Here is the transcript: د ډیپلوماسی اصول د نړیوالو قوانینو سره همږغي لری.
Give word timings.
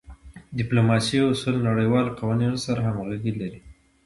د 0.03 0.03
ډیپلوماسی 0.59 1.17
اصول 1.31 1.55
د 1.59 1.63
نړیوالو 1.69 2.15
قوانینو 2.19 2.57
سره 2.65 2.79
همږغي 2.87 3.31
لری. 3.41 3.59